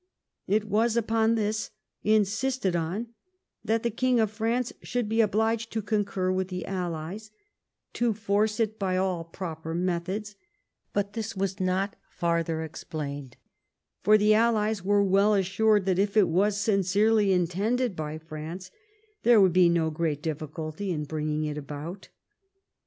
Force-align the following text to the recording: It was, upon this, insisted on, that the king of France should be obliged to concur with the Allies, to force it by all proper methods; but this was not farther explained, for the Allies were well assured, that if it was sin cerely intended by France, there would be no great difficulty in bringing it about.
It 0.47 0.65
was, 0.65 0.97
upon 0.97 1.35
this, 1.35 1.69
insisted 2.03 2.75
on, 2.75 3.09
that 3.63 3.83
the 3.83 3.91
king 3.91 4.19
of 4.19 4.31
France 4.31 4.73
should 4.81 5.07
be 5.07 5.21
obliged 5.21 5.71
to 5.73 5.81
concur 5.83 6.31
with 6.31 6.47
the 6.47 6.65
Allies, 6.65 7.29
to 7.93 8.11
force 8.11 8.59
it 8.59 8.79
by 8.79 8.97
all 8.97 9.23
proper 9.23 9.75
methods; 9.75 10.35
but 10.91 11.13
this 11.13 11.37
was 11.37 11.59
not 11.59 11.97
farther 12.09 12.63
explained, 12.63 13.37
for 14.01 14.17
the 14.17 14.33
Allies 14.33 14.83
were 14.83 15.03
well 15.03 15.35
assured, 15.35 15.85
that 15.85 15.99
if 15.99 16.17
it 16.17 16.27
was 16.29 16.59
sin 16.59 16.79
cerely 16.79 17.29
intended 17.31 17.95
by 17.95 18.17
France, 18.17 18.71
there 19.21 19.39
would 19.39 19.53
be 19.53 19.69
no 19.69 19.91
great 19.91 20.23
difficulty 20.23 20.89
in 20.91 21.03
bringing 21.03 21.43
it 21.45 21.59
about. 21.59 22.09